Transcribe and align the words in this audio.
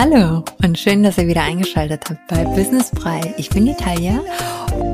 Hallo 0.00 0.44
und 0.62 0.78
schön, 0.78 1.02
dass 1.02 1.18
ihr 1.18 1.26
wieder 1.26 1.42
eingeschaltet 1.42 2.04
habt 2.08 2.28
bei 2.28 2.44
Business 2.44 2.90
Brei. 2.92 3.34
Ich 3.36 3.50
bin 3.50 3.64
Natalia 3.64 4.20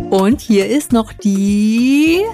und 0.09 0.41
hier 0.41 0.67
ist 0.67 0.93
noch 0.93 1.13
die 1.13 2.25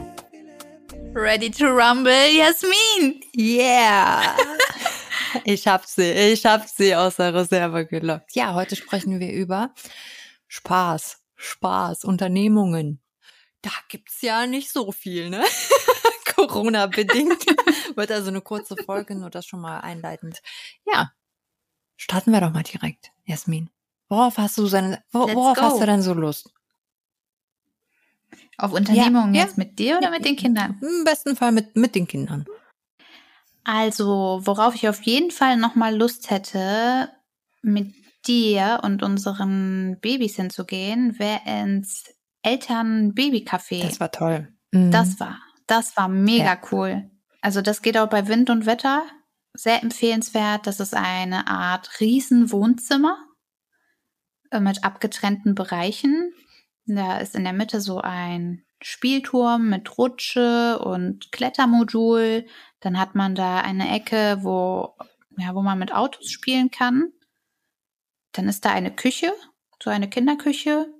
Ready 1.15 1.51
to 1.51 1.67
Rumble, 1.67 2.13
Jasmin. 2.13 3.21
Yeah. 3.37 4.37
ich 5.45 5.67
hab 5.67 5.85
sie, 5.85 6.13
ich 6.13 6.47
hab 6.47 6.69
sie 6.69 6.95
aus 6.95 7.17
der 7.17 7.35
Reserve 7.35 7.87
gelockt. 7.87 8.37
Ja, 8.37 8.55
heute 8.55 8.77
sprechen 8.77 9.19
wir 9.19 9.33
über 9.33 9.75
Spaß, 10.47 11.19
Spaß, 11.35 12.05
Unternehmungen. 12.05 13.01
Da 13.63 13.71
gibt's 13.89 14.23
ja 14.23 14.47
nicht 14.47 14.71
so 14.71 14.93
viel, 14.93 15.31
ne? 15.31 15.45
Corona 16.37 16.87
bedingt. 16.87 17.45
Wird 17.97 18.11
also 18.11 18.29
eine 18.29 18.41
kurze 18.41 18.77
Folge, 18.77 19.15
nur 19.15 19.31
das 19.31 19.47
schon 19.47 19.61
mal 19.61 19.81
einleitend. 19.81 20.41
Ja, 20.87 21.13
Starten 22.01 22.33
wir 22.33 22.41
doch 22.41 22.55
mal 22.55 22.63
direkt, 22.63 23.13
Jasmin. 23.27 23.69
Worauf 24.09 24.39
hast 24.39 24.57
du 24.57 24.65
seine, 24.65 25.05
worauf 25.13 25.61
hast 25.61 25.83
du 25.83 25.85
denn 25.85 26.01
so 26.01 26.15
Lust? 26.15 26.51
Auf 28.57 28.73
Unternehmungen 28.73 29.35
ja, 29.35 29.43
jetzt 29.43 29.59
ja. 29.59 29.65
mit 29.65 29.79
dir 29.79 29.99
oder 29.99 30.11
mit 30.11 30.25
den 30.25 30.35
Kindern? 30.35 30.81
Im 30.81 31.05
besten 31.05 31.37
Fall 31.37 31.53
mit, 31.53 31.77
mit 31.77 31.95
den 31.95 32.09
Kindern. 32.09 32.47
Also, 33.65 34.41
worauf 34.45 34.75
ich 34.75 34.89
auf 34.89 35.03
jeden 35.03 35.31
Fall 35.31 35.59
nochmal 35.59 35.95
Lust 35.95 36.31
hätte, 36.31 37.11
mit 37.61 37.95
dir 38.27 38.81
und 38.83 39.03
unseren 39.03 39.99
Babys 40.01 40.37
hinzugehen, 40.37 41.19
wäre 41.19 41.43
ins 41.45 42.05
Eltern-Baby-Café. 42.43 43.83
Das 43.83 44.01
war 44.01 44.11
toll. 44.11 44.49
Mhm. 44.73 44.91
Das 44.91 45.21
war, 45.21 45.39
das 45.67 45.97
war 45.97 46.09
mega 46.09 46.55
ja. 46.55 46.61
cool. 46.73 47.11
Also, 47.43 47.63
das 47.63 47.83
geht 47.83 47.97
auch 47.97 48.09
bei 48.09 48.29
Wind 48.29 48.51
und 48.51 48.67
Wetter 48.67 49.03
sehr 49.55 49.83
empfehlenswert. 49.83 50.67
Das 50.67 50.81
ist 50.81 50.95
eine 50.95 51.47
Art 51.47 52.01
Riesenwohnzimmer 52.01 53.19
äh, 54.51 54.61
mit 54.61 54.85
abgetrennten 54.85 55.55
Bereichen. 55.55 56.33
Da 56.87 57.19
ist 57.19 57.35
in 57.35 57.45
der 57.45 57.53
Mitte 57.53 57.81
so 57.81 58.01
ein 58.01 58.65
Spielturm 58.83 59.69
mit 59.69 59.99
Rutsche 59.99 60.79
und 60.79 61.33
Klettermodul. 61.33 62.47
Dann 62.81 62.99
hat 62.99 63.15
man 63.15 63.35
da 63.35 63.61
eine 63.61 63.95
Ecke, 63.95 64.39
wo, 64.43 64.95
ja, 65.37 65.55
wo 65.55 65.63
man 65.63 65.79
mit 65.79 65.95
Autos 65.95 66.31
spielen 66.31 66.71
kann. 66.71 67.13
Dann 68.33 68.49
ist 68.49 68.65
da 68.65 68.71
eine 68.71 68.95
Küche, 68.95 69.33
so 69.83 69.91
eine 69.91 70.09
Kinderküche. 70.09 70.93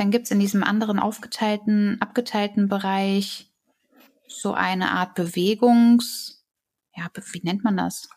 Dann 0.00 0.10
gibt's 0.10 0.30
in 0.30 0.40
diesem 0.40 0.64
anderen 0.64 0.98
aufgeteilten, 0.98 2.00
abgeteilten 2.00 2.68
Bereich 2.68 3.52
so 4.26 4.54
eine 4.54 4.92
Art 4.92 5.18
Bewegungs- 5.18 6.40
ja, 6.96 7.08
wie 7.32 7.42
nennt 7.42 7.64
man 7.64 7.76
das? 7.76 8.08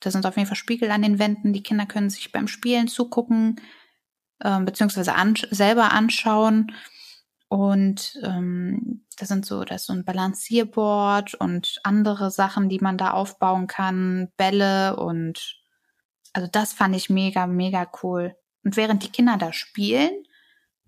Da 0.00 0.10
sind 0.10 0.26
auf 0.26 0.36
jeden 0.36 0.46
Fall 0.46 0.56
Spiegel 0.56 0.90
an 0.90 1.02
den 1.02 1.18
Wänden. 1.18 1.52
Die 1.52 1.62
Kinder 1.62 1.86
können 1.86 2.10
sich 2.10 2.32
beim 2.32 2.48
Spielen 2.48 2.88
zugucken, 2.88 3.60
äh, 4.40 4.60
beziehungsweise 4.60 5.14
an, 5.14 5.34
selber 5.50 5.92
anschauen. 5.92 6.72
Und 7.48 8.18
ähm, 8.22 9.06
da 9.18 9.26
sind 9.26 9.44
so, 9.44 9.64
da 9.64 9.74
ist 9.76 9.86
so 9.86 9.92
ein 9.92 10.04
Balancierboard 10.04 11.34
und 11.34 11.80
andere 11.84 12.30
Sachen, 12.30 12.68
die 12.68 12.80
man 12.80 12.96
da 12.96 13.10
aufbauen 13.10 13.66
kann, 13.66 14.28
Bälle 14.36 14.96
und 14.96 15.58
also 16.32 16.48
das 16.50 16.72
fand 16.72 16.96
ich 16.96 17.10
mega, 17.10 17.46
mega 17.46 17.90
cool. 18.02 18.34
Und 18.64 18.76
während 18.76 19.02
die 19.02 19.10
Kinder 19.10 19.36
da 19.36 19.52
spielen, 19.52 20.24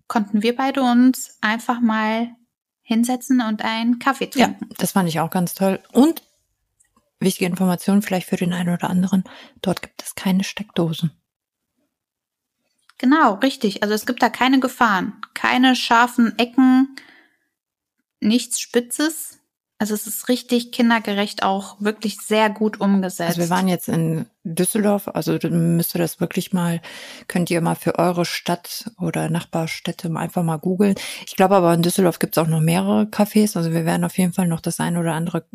konnten 0.07 0.43
wir 0.43 0.55
beide 0.55 0.81
uns 0.81 1.37
einfach 1.41 1.79
mal 1.79 2.35
hinsetzen 2.81 3.41
und 3.41 3.63
einen 3.63 3.99
Kaffee 3.99 4.27
trinken. 4.27 4.67
Ja, 4.69 4.75
das 4.77 4.91
fand 4.91 5.09
ich 5.09 5.19
auch 5.19 5.31
ganz 5.31 5.53
toll. 5.55 5.79
Und 5.91 6.21
wichtige 7.19 7.47
Information 7.47 8.01
vielleicht 8.01 8.27
für 8.27 8.37
den 8.37 8.53
einen 8.53 8.73
oder 8.73 8.89
anderen. 8.89 9.23
Dort 9.61 9.81
gibt 9.81 10.03
es 10.03 10.15
keine 10.15 10.43
Steckdosen. 10.43 11.11
Genau, 12.97 13.35
richtig. 13.35 13.83
Also 13.83 13.93
es 13.93 14.05
gibt 14.05 14.21
da 14.21 14.29
keine 14.29 14.59
Gefahren, 14.59 15.19
keine 15.33 15.75
scharfen 15.75 16.37
Ecken, 16.37 16.95
nichts 18.19 18.59
Spitzes. 18.59 19.39
Also 19.77 19.93
es 19.93 20.07
ist 20.07 20.29
richtig 20.29 20.71
kindergerecht 20.71 21.43
auch 21.43 21.75
wirklich 21.81 22.17
sehr 22.21 22.49
gut 22.49 22.79
umgesetzt. 22.79 23.37
Also 23.37 23.41
wir 23.41 23.49
waren 23.49 23.67
jetzt 23.67 23.89
in 23.89 24.25
Düsseldorf, 24.45 25.09
also 25.09 25.37
müsst 25.49 25.95
ihr 25.95 25.99
das 25.99 26.21
wirklich 26.21 26.53
mal, 26.53 26.81
könnt 27.27 27.51
ihr 27.51 27.59
mal 27.59 27.75
für 27.75 27.99
eure 27.99 28.23
Stadt 28.23 28.89
oder 28.99 29.29
Nachbarstädte 29.29 30.09
einfach 30.15 30.43
mal 30.43 30.57
googeln. 30.57 30.95
Ich 31.27 31.35
glaube 31.35 31.55
aber 31.55 31.73
in 31.73 31.81
Düsseldorf 31.81 32.19
gibt 32.19 32.37
es 32.37 32.41
auch 32.41 32.47
noch 32.47 32.61
mehrere 32.61 33.03
Cafés, 33.03 33.57
also 33.57 33.73
wir 33.73 33.83
werden 33.83 34.05
auf 34.05 34.17
jeden 34.17 34.31
Fall 34.31 34.47
noch 34.47 34.61
das 34.61 34.79
ein 34.79 34.95
oder 34.95 35.13
andere 35.13 35.45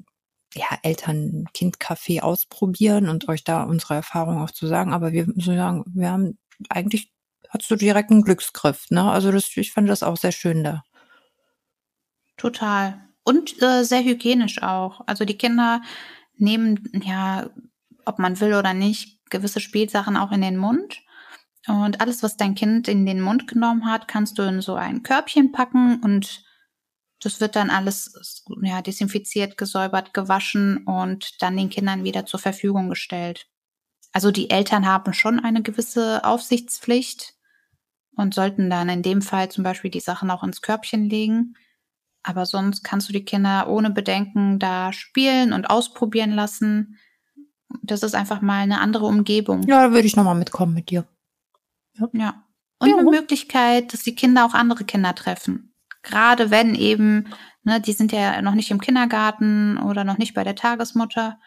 ja, 0.55 0.67
Eltern-Kind-Café 0.83 2.21
ausprobieren 2.21 3.09
und 3.09 3.29
euch 3.29 3.45
da 3.45 3.63
unsere 3.63 3.95
Erfahrung 3.95 4.43
auch 4.43 4.51
zu 4.51 4.67
sagen. 4.67 4.93
Aber 4.93 5.13
wir 5.13 5.27
müssen 5.27 5.57
sagen, 5.57 5.85
wir 5.87 6.11
haben 6.11 6.39
eigentlich, 6.69 7.13
hast 7.49 7.71
du 7.71 7.77
direkt 7.77 8.11
einen 8.11 8.23
Glücksgriff, 8.23 8.91
ne? 8.91 9.11
Also 9.11 9.31
das, 9.33 9.57
ich 9.57 9.73
fand 9.73 9.89
das 9.89 10.03
auch 10.03 10.17
sehr 10.17 10.33
schön 10.33 10.65
da. 10.65 10.83
Total. 12.37 13.10
Und 13.23 13.63
äh, 13.63 13.85
sehr 13.85 14.03
hygienisch 14.03 14.63
auch. 14.63 15.03
Also 15.07 15.25
die 15.25 15.37
Kinder 15.37 15.83
nehmen, 16.37 16.89
ja, 17.05 17.51
ob 18.05 18.19
man 18.19 18.41
will 18.41 18.55
oder 18.55 18.75
nicht, 18.75 19.19
gewisse 19.31 19.61
Spielsachen 19.61 20.17
auch 20.17 20.33
in 20.33 20.41
den 20.41 20.57
Mund. 20.57 21.03
Und 21.67 22.01
alles, 22.01 22.23
was 22.23 22.37
dein 22.37 22.55
Kind 22.55 22.89
in 22.89 23.05
den 23.05 23.21
Mund 23.21 23.47
genommen 23.47 23.85
hat, 23.87 24.09
kannst 24.09 24.39
du 24.39 24.43
in 24.43 24.63
so 24.63 24.75
ein 24.75 25.03
Körbchen 25.03 25.53
packen 25.53 26.01
und 26.03 26.43
das 27.23 27.41
wird 27.41 27.55
dann 27.55 27.69
alles 27.69 28.45
ja, 28.63 28.81
desinfiziert, 28.81 29.59
gesäubert, 29.59 30.15
gewaschen 30.15 30.85
und 30.87 31.43
dann 31.43 31.57
den 31.57 31.69
Kindern 31.69 32.03
wieder 32.03 32.25
zur 32.25 32.41
Verfügung 32.41 32.89
gestellt. 32.89 33.47
Also 34.13 34.31
die 34.31 34.51
Eltern 34.51 34.87
haben 34.87 35.13
schon 35.13 35.39
eine 35.39 35.63
gewisse 35.63 36.25
Aufsichtspflicht 36.25 37.35
und 38.17 38.35
sollten 38.35 38.71
dann 38.71 38.89
in 38.89 39.03
dem 39.03 39.23
Fall 39.23 39.51
zum 39.51 39.65
Beispiel 39.65 39.91
die 39.91 40.01
Sachen 40.01 40.31
auch 40.31 40.43
ins 40.43 40.63
Körbchen 40.63 41.09
legen. 41.09 41.55
Aber 42.23 42.47
sonst 42.47 42.83
kannst 42.85 43.09
du 43.09 43.13
die 43.13 43.25
Kinder 43.25 43.69
ohne 43.69 43.91
Bedenken 43.91 44.59
da 44.59 44.93
spielen 44.93 45.53
und 45.53 45.71
ausprobieren 45.71 46.33
lassen. 46.33 46.99
Das 47.83 48.03
ist 48.03 48.15
einfach 48.15 48.41
mal 48.41 48.63
eine 48.63 48.81
andere 48.81 49.07
Umgebung. 49.07 49.63
Ja, 49.63 49.87
da 49.87 49.93
würde 49.93 50.07
ich 50.07 50.17
nochmal 50.17 50.35
mitkommen 50.35 50.75
mit 50.75 50.91
dir. 50.91 51.07
Ja. 51.95 52.09
ja. 52.13 52.45
Und 52.79 52.89
ja. 52.89 52.97
eine 52.97 53.11
Möglichkeit, 53.11 53.93
dass 53.93 54.03
die 54.03 54.15
Kinder 54.15 54.45
auch 54.45 54.55
andere 54.55 54.85
Kinder 54.85 55.15
treffen. 55.15 55.75
Gerade 56.03 56.51
wenn 56.51 56.75
eben, 56.75 57.29
ne, 57.63 57.81
die 57.81 57.93
sind 57.93 58.13
ja 58.13 58.41
noch 58.43 58.55
nicht 58.55 58.71
im 58.71 58.81
Kindergarten 58.81 59.79
oder 59.79 60.05
noch 60.05 60.19
nicht 60.19 60.35
bei 60.35 60.45
der 60.45 60.55
Tagesmutter. 60.55 61.39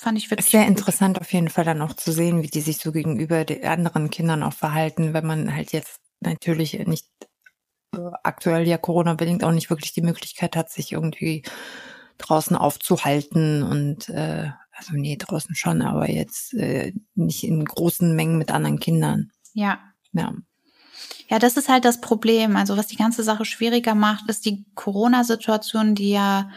Fand 0.00 0.18
ich 0.18 0.30
wirklich. 0.30 0.50
Sehr 0.50 0.62
gut. 0.62 0.70
interessant 0.78 1.20
auf 1.20 1.32
jeden 1.32 1.50
Fall 1.50 1.64
dann 1.64 1.82
auch 1.82 1.92
zu 1.92 2.12
sehen, 2.12 2.42
wie 2.42 2.48
die 2.48 2.62
sich 2.62 2.78
so 2.78 2.90
gegenüber 2.92 3.44
den 3.44 3.64
anderen 3.64 4.10
Kindern 4.10 4.42
auch 4.42 4.54
verhalten, 4.54 5.12
wenn 5.12 5.26
man 5.26 5.54
halt 5.54 5.72
jetzt 5.72 6.00
natürlich 6.20 6.86
nicht 6.86 7.06
aktuell 8.22 8.66
ja 8.66 8.78
Corona 8.78 9.14
bedingt 9.14 9.44
auch 9.44 9.52
nicht 9.52 9.70
wirklich 9.70 9.92
die 9.92 10.02
Möglichkeit 10.02 10.56
hat, 10.56 10.70
sich 10.70 10.92
irgendwie 10.92 11.42
draußen 12.18 12.56
aufzuhalten 12.56 13.62
und 13.62 14.08
äh, 14.08 14.50
also 14.72 14.94
nee, 14.94 15.16
draußen 15.16 15.54
schon, 15.54 15.82
aber 15.82 16.10
jetzt 16.10 16.54
äh, 16.54 16.92
nicht 17.14 17.44
in 17.44 17.64
großen 17.64 18.14
Mengen 18.14 18.38
mit 18.38 18.50
anderen 18.50 18.80
Kindern. 18.80 19.30
Ja. 19.52 19.80
Ja. 20.12 20.32
Ja, 21.28 21.38
das 21.38 21.56
ist 21.56 21.68
halt 21.68 21.84
das 21.84 22.00
Problem. 22.00 22.56
Also 22.56 22.76
was 22.76 22.88
die 22.88 22.96
ganze 22.96 23.22
Sache 23.22 23.44
schwieriger 23.44 23.94
macht, 23.94 24.28
ist 24.28 24.44
die 24.44 24.64
Corona-Situation, 24.74 25.94
die 25.94 26.10
ja 26.10 26.50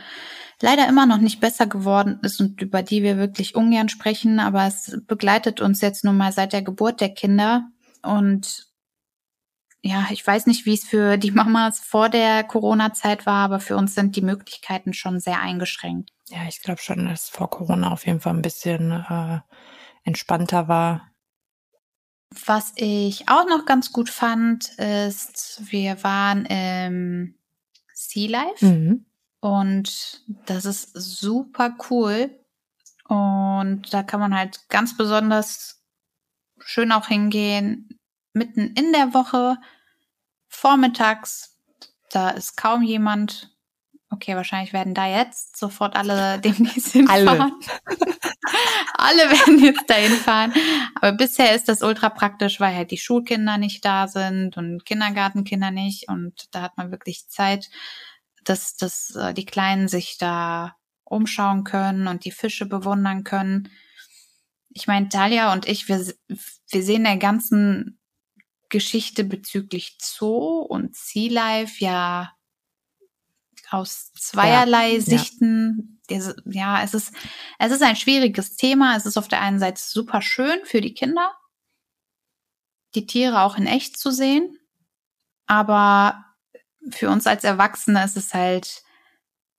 leider 0.62 0.88
immer 0.88 1.06
noch 1.06 1.20
nicht 1.20 1.40
besser 1.40 1.68
geworden 1.68 2.20
ist 2.24 2.40
und 2.40 2.62
über 2.62 2.82
die 2.84 3.04
wir 3.04 3.18
wirklich 3.18 3.56
ungern 3.56 3.90
sprechen, 3.90 4.40
aber 4.40 4.66
es 4.66 4.98
begleitet 5.08 5.62
uns 5.62 5.82
jetzt 5.82 6.04
nun 6.04 6.18
mal 6.18 6.32
seit 6.32 6.54
der 6.54 6.62
Geburt 6.62 7.02
der 7.02 7.10
Kinder. 7.10 7.68
Und 8.02 8.68
ja, 9.86 10.08
ich 10.10 10.26
weiß 10.26 10.48
nicht, 10.48 10.66
wie 10.66 10.74
es 10.74 10.84
für 10.84 11.18
die 11.18 11.30
Mamas 11.30 11.80
vor 11.80 12.10
der 12.10 12.44
Corona-Zeit 12.44 13.28
war, 13.28 13.46
aber 13.46 13.60
für 13.60 13.78
uns 13.78 13.94
sind 13.94 14.16
die 14.16 14.24
Möglichkeiten 14.24 14.94
schon 14.94 15.20
sehr 15.20 15.40
eingeschränkt. 15.40 16.12
Ja, 16.28 16.40
ich 16.48 16.64
glaube 16.64 16.82
schon, 16.82 17.06
dass 17.06 17.30
vor 17.30 17.52
Corona 17.52 17.92
auf 17.92 18.08
jeden 18.08 18.20
Fall 18.20 18.34
ein 18.34 18.42
bisschen 18.42 18.90
äh, 18.90 19.42
entspannter 20.04 20.68
war. 20.68 21.12
Was 22.48 22.74
ich 22.78 23.30
auch 23.30 23.48
noch 23.48 23.66
ganz 23.66 23.92
gut 23.92 24.10
fand, 24.10 24.70
ist, 24.80 25.62
wir 25.70 26.04
waren 26.04 26.46
im 26.46 27.36
Sea 27.94 28.28
Life 28.28 28.66
mhm. 28.66 29.06
und 29.40 30.24
das 30.48 30.66
ist 30.66 30.94
super 30.96 31.78
cool. 31.92 32.32
Und 33.08 33.94
da 33.94 34.02
kann 34.02 34.20
man 34.20 34.36
halt 34.36 34.68
ganz 34.70 34.98
besonders 34.98 35.84
schön 36.58 36.92
auch 36.92 37.06
hingehen, 37.06 38.00
mitten 38.34 38.74
in 38.74 38.92
der 38.92 39.14
Woche, 39.14 39.58
vormittags, 40.56 41.58
da 42.12 42.30
ist 42.30 42.58
kaum 42.58 42.84
jemand. 42.84 43.52
Okay, 44.10 44.36
wahrscheinlich 44.36 44.72
werden 44.72 44.94
da 44.94 45.08
jetzt 45.08 45.58
sofort 45.58 45.96
alle 45.96 46.40
demnächst 46.44 46.94
hinfahren. 46.94 47.28
Alle. 47.30 47.52
alle 48.94 49.32
werden 49.32 49.60
jetzt 49.60 49.90
dahin 49.90 50.14
fahren. 50.14 50.54
Aber 50.96 51.12
bisher 51.12 51.56
ist 51.56 51.68
das 51.68 51.82
ultra 51.82 52.10
praktisch, 52.10 52.60
weil 52.60 52.76
halt 52.76 52.92
die 52.92 52.98
Schulkinder 52.98 53.58
nicht 53.58 53.84
da 53.84 54.08
sind 54.08 54.58
und 54.58 54.86
Kindergartenkinder 54.86 55.72
nicht. 55.72 56.08
Und 56.08 56.48
da 56.52 56.62
hat 56.62 56.78
man 56.78 56.92
wirklich 56.92 57.28
Zeit, 57.28 57.70
dass, 58.44 58.76
dass 58.78 59.16
äh, 59.16 59.34
die 59.34 59.46
Kleinen 59.46 59.88
sich 59.88 60.18
da 60.18 60.76
umschauen 61.04 61.64
können 61.64 62.08
und 62.08 62.26
die 62.26 62.32
Fische 62.32 62.66
bewundern 62.66 63.24
können. 63.24 63.70
Ich 64.70 64.88
meine, 64.88 65.10
Talia 65.10 65.54
und 65.54 65.68
ich, 65.68 65.88
wir, 65.88 66.06
wir 66.28 66.84
sehen 66.84 67.04
der 67.04 67.18
ganzen 67.18 68.00
Geschichte 68.70 69.24
bezüglich 69.24 69.98
Zoo 70.02 70.60
und 70.60 70.96
Sea 70.96 71.32
Life 71.32 71.84
ja 71.84 72.36
aus 73.70 74.14
zweierlei 74.14 74.94
ja, 74.94 75.02
Sichten. 75.02 76.02
Ja. 76.10 76.34
ja, 76.46 76.84
es 76.84 76.94
ist, 76.94 77.14
es 77.60 77.72
ist 77.72 77.82
ein 77.82 77.96
schwieriges 77.96 78.56
Thema. 78.56 78.96
Es 78.96 79.06
ist 79.06 79.18
auf 79.18 79.28
der 79.28 79.42
einen 79.42 79.60
Seite 79.60 79.82
super 79.82 80.22
schön 80.22 80.60
für 80.66 80.82
die 80.82 80.94
Kinder, 80.94 81.34
die 82.94 83.06
Tiere 83.06 83.42
auch 83.42 83.58
in 83.58 83.68
echt 83.68 83.98
zu 83.98 84.12
sehen. 84.12 84.58
Aber 85.48 86.26
für 86.92 87.10
uns 87.10 87.28
als 87.28 87.44
Erwachsene 87.44 88.04
ist 88.04 88.18
es 88.18 88.34
halt 88.34 88.84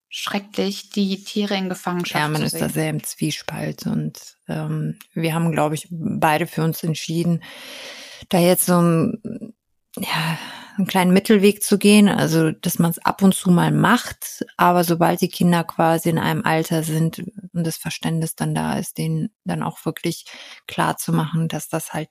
schrecklich, 0.09 0.91
die 0.91 1.23
Tiere 1.25 1.57
in 1.57 1.69
Gefangenschaft 1.69 2.23
ja, 2.23 2.29
man 2.29 2.41
zu 2.41 2.47
ist 2.47 2.61
da 2.61 2.69
sehr 2.69 2.91
im 2.91 3.03
Zwiespalt 3.03 3.87
und 3.87 4.37
ähm, 4.49 4.99
wir 5.13 5.35
haben, 5.35 5.53
glaube 5.53 5.75
ich, 5.75 5.89
beide 5.91 6.47
für 6.47 6.63
uns 6.63 6.83
entschieden, 6.83 7.43
da 8.29 8.39
jetzt 8.39 8.67
so 8.67 8.81
ein, 8.81 9.55
ja, 9.99 10.39
einen 10.77 10.87
kleinen 10.87 11.13
Mittelweg 11.13 11.63
zu 11.63 11.79
gehen, 11.79 12.09
also 12.09 12.51
dass 12.51 12.79
man 12.79 12.91
es 12.91 12.99
ab 12.99 13.23
und 13.23 13.35
zu 13.35 13.51
mal 13.51 13.73
macht, 13.73 14.45
aber 14.57 14.85
sobald 14.85 15.21
die 15.21 15.29
Kinder 15.29 15.65
quasi 15.65 16.11
in 16.11 16.19
einem 16.19 16.45
Alter 16.45 16.83
sind 16.83 17.19
und 17.53 17.67
das 17.67 17.77
Verständnis 17.77 18.35
dann 18.35 18.55
da 18.55 18.79
ist, 18.79 18.99
denen 18.99 19.31
dann 19.45 19.63
auch 19.63 19.85
wirklich 19.85 20.27
klar 20.67 20.97
zu 20.97 21.13
machen, 21.13 21.49
dass 21.49 21.69
das 21.69 21.93
halt 21.93 22.11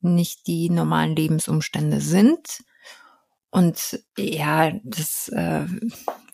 nicht 0.00 0.46
die 0.46 0.70
normalen 0.70 1.14
Lebensumstände 1.16 2.00
sind. 2.00 2.62
Und 3.50 4.02
ja, 4.16 4.72
das 4.84 5.28
äh, 5.28 5.66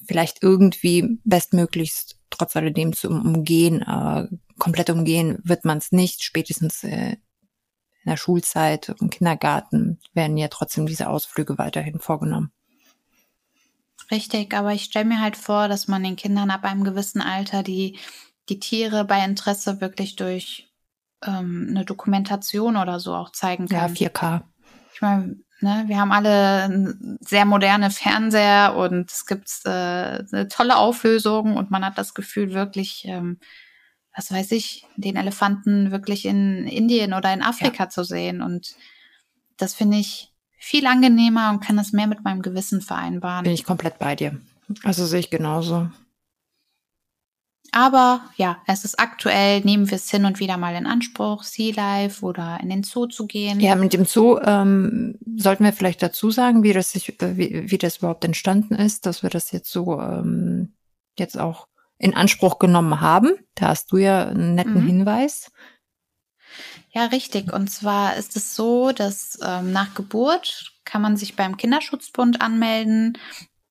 vielleicht 0.06 0.42
irgendwie 0.42 1.18
bestmöglichst 1.24 2.18
trotz 2.30 2.56
alledem 2.56 2.92
zu 2.92 3.08
umgehen, 3.08 3.82
aber 3.82 4.28
komplett 4.58 4.90
umgehen 4.90 5.38
wird 5.44 5.64
man 5.64 5.78
es 5.78 5.92
nicht, 5.92 6.22
spätestens 6.22 6.82
äh, 6.84 7.16
in 8.04 8.10
der 8.10 8.16
Schulzeit, 8.16 8.94
im 9.00 9.10
Kindergarten 9.10 9.98
werden 10.12 10.36
ja 10.36 10.48
trotzdem 10.48 10.86
diese 10.86 11.08
Ausflüge 11.08 11.58
weiterhin 11.58 12.00
vorgenommen. 12.00 12.52
Richtig, 14.10 14.54
aber 14.54 14.72
ich 14.72 14.84
stelle 14.84 15.06
mir 15.06 15.20
halt 15.20 15.36
vor, 15.36 15.68
dass 15.68 15.88
man 15.88 16.02
den 16.04 16.16
Kindern 16.16 16.50
ab 16.50 16.64
einem 16.64 16.84
gewissen 16.84 17.22
Alter 17.22 17.62
die, 17.62 17.98
die 18.48 18.60
Tiere 18.60 19.04
bei 19.04 19.24
Interesse 19.24 19.80
wirklich 19.80 20.16
durch 20.16 20.68
ähm, 21.24 21.68
eine 21.70 21.84
Dokumentation 21.86 22.76
oder 22.76 23.00
so 23.00 23.14
auch 23.14 23.30
zeigen 23.30 23.66
kann. 23.68 23.94
Ja, 23.94 24.08
4K. 24.08 24.42
Ich 24.92 25.00
meine, 25.00 25.36
ne, 25.60 25.84
wir 25.86 25.98
haben 25.98 26.12
alle 26.12 27.18
sehr 27.20 27.46
moderne 27.46 27.90
Fernseher 27.90 28.76
und 28.76 29.10
es 29.10 29.24
gibt 29.24 29.48
äh, 29.64 29.70
eine 29.70 30.48
tolle 30.48 30.76
Auflösung 30.76 31.56
und 31.56 31.70
man 31.70 31.84
hat 31.84 31.96
das 31.96 32.12
Gefühl, 32.12 32.52
wirklich 32.52 33.04
ähm, 33.06 33.38
was 34.14 34.30
weiß 34.30 34.52
ich, 34.52 34.86
den 34.96 35.16
Elefanten 35.16 35.90
wirklich 35.90 36.24
in 36.24 36.66
Indien 36.66 37.14
oder 37.14 37.32
in 37.32 37.42
Afrika 37.42 37.84
ja. 37.84 37.88
zu 37.88 38.04
sehen. 38.04 38.42
Und 38.42 38.74
das 39.56 39.74
finde 39.74 39.98
ich 39.98 40.32
viel 40.56 40.86
angenehmer 40.86 41.50
und 41.50 41.60
kann 41.60 41.76
das 41.76 41.92
mehr 41.92 42.06
mit 42.06 42.24
meinem 42.24 42.42
Gewissen 42.42 42.80
vereinbaren. 42.80 43.44
Bin 43.44 43.52
ich 43.52 43.64
komplett 43.64 43.98
bei 43.98 44.14
dir. 44.14 44.40
Also 44.82 45.04
sehe 45.04 45.20
ich 45.20 45.30
genauso. 45.30 45.88
Aber 47.72 48.20
ja, 48.36 48.58
es 48.68 48.84
ist 48.84 49.00
aktuell, 49.00 49.60
nehmen 49.62 49.90
wir 49.90 49.96
es 49.96 50.08
hin 50.08 50.26
und 50.26 50.38
wieder 50.38 50.56
mal 50.58 50.76
in 50.76 50.86
Anspruch, 50.86 51.42
Sea 51.42 51.74
Life 51.74 52.24
oder 52.24 52.60
in 52.62 52.70
den 52.70 52.84
Zoo 52.84 53.06
zu 53.06 53.26
gehen. 53.26 53.58
Ja, 53.58 53.74
mit 53.74 53.92
dem 53.92 54.04
Zoo 54.04 54.38
ähm, 54.38 55.18
sollten 55.36 55.64
wir 55.64 55.72
vielleicht 55.72 56.00
dazu 56.00 56.30
sagen, 56.30 56.62
wie 56.62 56.72
das, 56.72 56.92
sich, 56.92 57.20
äh, 57.20 57.36
wie, 57.36 57.72
wie 57.72 57.78
das 57.78 57.96
überhaupt 57.96 58.24
entstanden 58.24 58.76
ist, 58.76 59.06
dass 59.06 59.24
wir 59.24 59.30
das 59.30 59.50
jetzt 59.50 59.72
so 59.72 60.00
ähm, 60.00 60.72
jetzt 61.18 61.36
auch 61.36 61.66
in 62.04 62.14
Anspruch 62.14 62.58
genommen 62.58 63.00
haben. 63.00 63.32
Da 63.54 63.68
hast 63.68 63.90
du 63.90 63.96
ja 63.96 64.28
einen 64.28 64.54
netten 64.54 64.82
mhm. 64.82 64.86
Hinweis. 64.86 65.50
Ja, 66.90 67.06
richtig. 67.06 67.50
Und 67.50 67.68
zwar 67.68 68.16
ist 68.16 68.36
es 68.36 68.54
so, 68.54 68.92
dass 68.92 69.38
ähm, 69.42 69.72
nach 69.72 69.94
Geburt 69.94 70.72
kann 70.84 71.00
man 71.00 71.16
sich 71.16 71.34
beim 71.34 71.56
Kinderschutzbund 71.56 72.42
anmelden. 72.42 73.16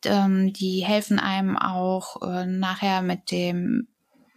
Ähm, 0.03 0.51
die 0.51 0.83
helfen 0.83 1.19
einem 1.19 1.57
auch 1.57 2.23
äh, 2.23 2.47
nachher 2.47 3.03
mit 3.03 3.29
dem 3.29 3.87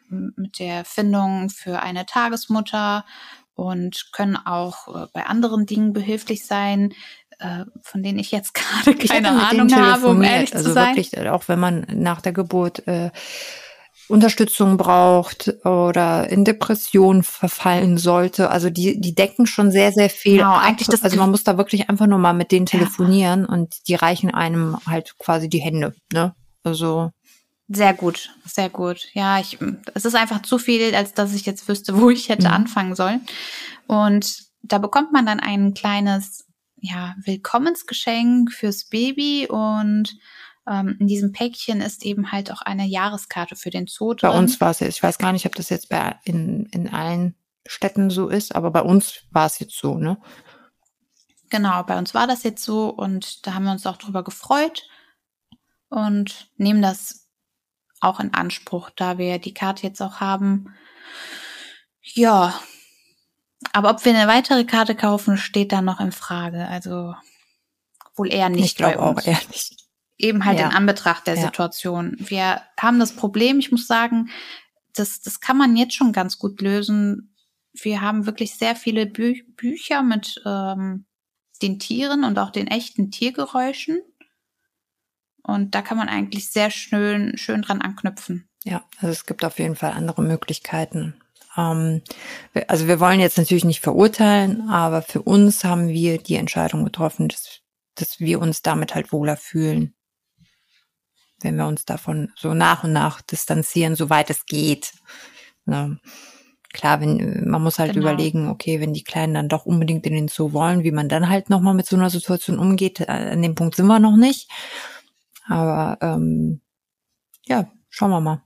mit 0.09 0.61
der 0.61 0.85
Findung 0.85 1.49
für 1.49 1.81
eine 1.81 2.07
Tagesmutter 2.07 3.05
und 3.55 4.13
können 4.13 4.37
auch 4.37 4.87
äh, 4.95 5.07
bei 5.13 5.27
anderen 5.27 5.67
Dingen 5.67 5.93
behilflich 5.95 6.47
sein, 6.47 6.95
äh, 7.39 7.65
von 7.83 8.03
denen 8.03 8.19
ich 8.19 8.31
jetzt 8.31 8.55
gerade 8.85 8.95
keine 8.95 9.31
Ahnung 9.31 9.75
habe, 9.75 10.07
um 10.07 10.23
ehrlich 10.23 10.55
also 10.55 10.69
zu 10.69 10.75
sein. 10.75 10.95
Wirklich, 10.95 11.19
auch 11.29 11.49
wenn 11.49 11.59
man 11.59 11.87
nach 11.93 12.21
der 12.21 12.33
Geburt 12.33 12.87
äh, 12.87 13.11
Unterstützung 14.09 14.77
braucht 14.77 15.49
oder 15.65 16.29
in 16.31 16.45
Depression 16.45 17.23
verfallen 17.23 17.99
sollte. 17.99 18.51
Also 18.51 18.71
die, 18.71 19.01
die 19.01 19.15
decken 19.15 19.47
schon 19.47 19.71
sehr, 19.71 19.93
sehr 19.93 20.11
viel. 20.11 20.39
Genau, 20.39 20.57
eigentlich 20.57 20.89
das 20.89 21.03
also 21.03 21.17
man 21.17 21.31
muss 21.31 21.45
da 21.45 21.59
wirklich 21.59 21.91
einfach 21.91 22.07
nur 22.07 22.19
mal 22.19 22.33
mit 22.33 22.53
denen 22.53 22.67
telefonieren 22.67 23.43
ja. 23.43 23.49
und 23.49 23.89
die 23.89 23.95
reichen 23.95 24.33
einem 24.33 24.77
halt 24.87 25.17
quasi 25.19 25.49
die 25.49 25.61
Hände. 25.61 25.95
Ne? 26.13 26.35
Also 26.63 27.11
sehr 27.69 27.95
gut, 27.95 28.31
sehr 28.45 28.71
gut. 28.71 29.09
Ja, 29.13 29.41
ich, 29.41 29.59
es 29.95 30.05
ist 30.05 30.15
einfach 30.15 30.43
zu 30.43 30.59
viel, 30.59 30.95
als 30.95 31.15
dass 31.15 31.35
ich 31.35 31.47
jetzt 31.47 31.69
wüsste, 31.69 32.01
wo 32.01 32.11
ich 32.11 32.29
hätte 32.29 32.47
mhm. 32.47 32.55
anfangen 32.55 32.95
sollen. 32.95 33.27
Und 33.89 34.45
da 34.63 34.79
bekommt 34.79 35.13
man 35.13 35.27
dann 35.27 35.41
ein 35.41 35.75
kleines, 35.75 36.47
ja, 36.77 37.17
Willkommensgeschenk 37.25 38.53
fürs 38.53 38.89
Baby 38.89 39.49
und 39.49 40.17
ähm, 40.69 40.97
in 40.99 41.07
diesem 41.07 41.33
Päckchen 41.33 41.81
ist 41.81 42.05
eben 42.05 42.33
halt 42.33 42.51
auch 42.51 42.63
eine 42.63 42.87
Jahreskarte 42.87 43.57
für 43.57 43.71
den 43.71 43.87
Zoo 43.87 44.15
drin. 44.15 44.31
Bei 44.31 44.39
uns 44.39 44.61
war 44.61 44.71
es 44.71 44.81
jetzt, 44.81 44.97
ich 44.97 45.03
weiß 45.03 45.19
gar 45.19 45.33
nicht, 45.33 45.47
ob 45.47 45.55
das 45.55 45.69
jetzt 45.69 45.89
bei, 45.89 46.19
in, 46.25 46.67
in 46.67 46.89
allen 46.93 47.35
Städten 47.67 48.11
so 48.11 48.29
ist, 48.29 48.55
aber 48.55 48.71
bei 48.71 48.83
uns 48.83 49.23
war 49.31 49.47
es 49.47 49.59
jetzt 49.59 49.77
so, 49.77 49.97
ne? 49.97 50.19
Genau, 51.51 51.85
bei 51.85 51.97
uns 51.97 52.13
war 52.15 52.27
das 52.27 52.43
jetzt 52.43 52.65
so 52.65 52.89
und 52.89 53.47
da 53.47 53.55
haben 53.55 53.65
wir 53.65 53.71
uns 53.71 53.87
auch 53.87 53.97
drüber 53.97 54.25
gefreut 54.25 54.89
und 55.89 56.51
nehmen 56.57 56.83
das 56.83 57.29
auch 58.01 58.19
in 58.19 58.35
Anspruch, 58.35 58.91
da 58.91 59.19
wir 59.19 59.39
die 59.39 59.55
Karte 59.55 59.87
jetzt 59.87 60.03
auch 60.03 60.17
haben. 60.17 60.75
Ja, 62.03 62.59
aber 63.73 63.91
ob 63.91 64.05
wir 64.05 64.15
eine 64.15 64.29
weitere 64.29 64.65
Karte 64.65 64.97
kaufen, 64.97 65.39
steht 65.39 65.73
da 65.73 65.83
noch 65.83 66.01
in 66.01 66.13
Frage. 66.13 66.67
Also 66.67 67.15
wohl 68.17 68.33
eher 68.33 68.49
nicht. 68.49 68.65
Ich 68.65 68.77
glaube 68.77 69.01
auch 69.01 69.25
eher 69.25 69.41
nicht 69.51 69.86
eben 70.19 70.45
halt 70.45 70.59
ja. 70.59 70.67
in 70.67 70.75
Anbetracht 70.75 71.27
der 71.27 71.37
ja. 71.37 71.43
Situation. 71.43 72.17
Wir 72.19 72.63
haben 72.79 72.99
das 72.99 73.13
Problem, 73.13 73.59
ich 73.59 73.71
muss 73.71 73.87
sagen, 73.87 74.31
das, 74.95 75.21
das 75.21 75.41
kann 75.41 75.59
man 75.59 75.77
jetzt 75.77 75.95
schon 75.95 76.13
ganz 76.13 76.39
gut 76.39 76.61
lösen. 76.61 77.35
Wir 77.75 78.01
haben 78.01 78.27
wirklich 78.27 78.55
sehr 78.55 78.77
viele 78.77 79.07
Bü 79.07 79.35
Bücher 79.57 80.03
mit 80.03 80.41
ähm, 80.47 81.05
den 81.63 81.79
Tieren 81.79 82.25
und 82.25 82.39
auch 82.39 82.51
den 82.51 82.67
echten 82.67 83.11
Tiergeräuschen. 83.11 84.01
Und 85.43 85.75
da 85.75 85.83
kann 85.83 85.99
man 85.99 86.09
eigentlich 86.09 86.51
sehr 86.51 86.71
schön, 86.71 87.37
schön 87.37 87.63
dran 87.63 87.83
anknüpfen. 87.83 88.49
Ja, 88.65 88.85
also 88.99 89.13
es 89.13 89.27
gibt 89.27 89.45
auf 89.45 89.59
jeden 89.59 89.77
Fall 89.77 89.93
andere 89.93 90.23
Möglichkeiten. 90.23 91.15
Ähm, 91.57 92.03
also 92.67 92.89
wir 92.89 92.99
wollen 92.99 93.21
jetzt 93.21 93.39
natürlich 93.39 93.65
nicht 93.65 93.81
verurteilen, 93.81 94.69
aber 94.69 95.03
für 95.03 95.23
uns 95.23 95.63
haben 95.63 95.89
wir 95.89 96.19
die 96.19 96.35
Entscheidung 96.35 96.85
getroffen, 96.85 97.29
dass, 97.29 97.61
dass 97.95 98.19
wir 98.19 98.41
uns 98.41 98.63
damit 98.63 98.95
halt 98.95 99.13
wohler 99.13 99.37
fühlen 99.37 99.96
wenn 101.41 101.57
wir 101.57 101.67
uns 101.67 101.85
davon 101.85 102.33
so 102.37 102.55
nach 102.55 102.85
und 102.85 102.93
nach 102.93 103.21
distanzieren, 103.21 103.95
soweit 103.95 104.31
es 104.31 104.47
geht. 104.47 104.93
Ne? 105.65 105.99
Klar, 106.73 107.01
wenn 107.01 107.49
man 107.49 107.63
muss 107.63 107.79
halt 107.79 107.95
genau. 107.95 108.07
überlegen, 108.07 108.49
okay, 108.49 108.81
wenn 108.81 108.93
die 108.93 109.05
Kleinen 109.05 109.35
dann 109.35 109.49
doch 109.49 109.65
unbedingt 109.67 110.07
in 110.07 110.13
den 110.13 110.29
Zoo 110.29 110.53
wollen, 110.53 110.85
wie 110.85 110.93
man 110.93 111.09
dann 111.09 111.29
halt 111.29 111.49
nochmal 111.49 111.75
mit 111.75 111.87
so 111.87 111.97
einer 111.97 112.11
Situation 112.11 112.59
umgeht. 112.59 113.01
Äh, 113.01 113.05
an 113.33 113.41
dem 113.43 113.55
Punkt 113.55 113.77
sind 113.77 113.87
wir 113.87 113.99
noch 113.99 114.17
nicht. 114.17 114.51
Aber 115.47 115.97
ähm, 116.03 116.61
ja, 117.47 117.71
schauen 117.89 118.11
wir 118.11 118.21
mal. 118.21 118.43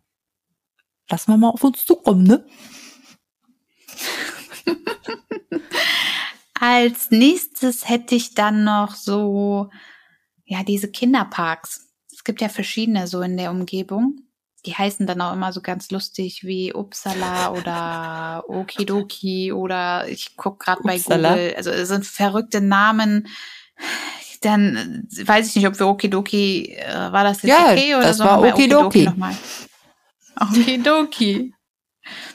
Lassen 1.08 1.32
wir 1.32 1.38
mal 1.38 1.50
auf 1.50 1.64
uns 1.64 1.84
zukommen, 1.84 2.22
ne? 2.24 2.46
Als 6.60 7.10
nächstes 7.10 7.88
hätte 7.88 8.14
ich 8.14 8.34
dann 8.34 8.62
noch 8.64 8.94
so, 8.94 9.70
ja, 10.44 10.62
diese 10.62 10.90
Kinderparks 10.90 11.89
es 12.20 12.24
gibt 12.24 12.42
ja 12.42 12.50
verschiedene 12.50 13.06
so 13.06 13.22
in 13.22 13.38
der 13.38 13.50
Umgebung. 13.50 14.18
Die 14.66 14.74
heißen 14.74 15.06
dann 15.06 15.22
auch 15.22 15.32
immer 15.32 15.54
so 15.54 15.62
ganz 15.62 15.90
lustig 15.90 16.44
wie 16.44 16.74
Uppsala 16.74 17.52
oder 17.56 18.44
Okidoki 18.46 19.52
oder 19.52 20.06
ich 20.06 20.36
gucke 20.36 20.62
gerade 20.66 20.82
bei 20.84 20.98
Google. 20.98 21.54
Also 21.56 21.70
es 21.70 21.88
sind 21.88 22.04
verrückte 22.04 22.60
Namen. 22.60 23.26
Dann 24.42 25.08
weiß 25.24 25.48
ich 25.48 25.56
nicht, 25.56 25.66
ob 25.66 25.78
wir 25.78 25.86
Okidoki, 25.86 26.74
äh, 26.74 27.10
war 27.10 27.24
das 27.24 27.40
jetzt 27.40 27.52
ja, 27.52 27.72
okay 27.72 27.94
oder 27.94 28.08
das 28.08 28.18
so? 28.18 28.24
War 28.24 28.42
Okidoki. 28.42 29.08
Okidoki. 29.08 29.36
Okidoki. 30.38 31.54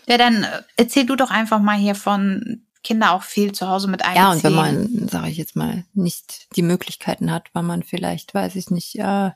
Ja, 0.07 0.19
dann 0.19 0.43
äh, 0.43 0.61
erzähl 0.77 1.05
du 1.05 1.15
doch 1.15 1.31
einfach 1.31 1.59
mal 1.59 1.75
hier 1.75 1.95
von 1.95 2.64
Kinder 2.85 3.11
auch 3.11 3.23
viel 3.23 3.51
zu 3.51 3.67
Hause 3.67 3.89
mit 3.89 4.03
einbeziehen. 4.03 4.23
Ja, 4.23 4.31
und 4.31 4.43
wenn 4.43 4.53
man, 4.53 5.07
sage 5.09 5.29
ich 5.29 5.37
jetzt 5.37 5.55
mal, 5.55 5.83
nicht 5.93 6.55
die 6.55 6.61
Möglichkeiten 6.61 7.31
hat, 7.31 7.49
weil 7.53 7.63
man 7.63 7.83
vielleicht, 7.83 8.33
weiß 8.33 8.55
ich 8.55 8.69
nicht, 8.69 8.97
äh, 8.99 9.31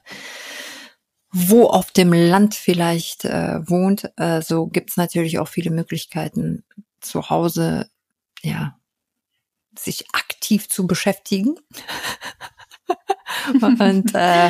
wo 1.32 1.65
auf 1.65 1.91
dem 1.91 2.13
Land 2.13 2.56
vielleicht 2.56 3.25
äh, 3.25 3.68
wohnt, 3.68 4.12
äh, 4.18 4.41
so 4.41 4.68
gibt's 4.68 4.98
natürlich 4.98 5.39
auch 5.39 5.48
viele 5.48 5.72
Möglichkeiten 5.72 6.63
zu 7.01 7.29
Hause, 7.29 7.89
ja, 8.41 8.77
sich 9.77 10.06
aktiv 10.13 10.70
zu 10.70 10.86
beschäftigen. 10.86 11.56
und 13.62 14.13
äh, 14.13 14.50